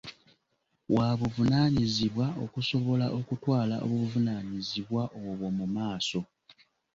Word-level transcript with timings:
Wa 0.95 1.07
buvunaanyizibwa 1.19 2.25
okusobola 2.45 3.05
okutwala 3.19 3.75
obuvunaanyizibwa 3.85 5.03
obwo 5.27 5.47
mu 5.57 5.65
maaso. 5.75 6.19